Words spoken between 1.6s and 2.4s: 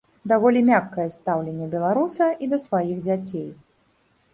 беларуса